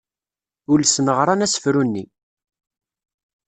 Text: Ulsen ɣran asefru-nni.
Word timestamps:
Ulsen 0.71 1.07
ɣran 1.17 1.45
asefru-nni. 1.45 2.05